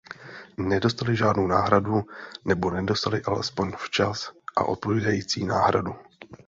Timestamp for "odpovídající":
4.65-5.45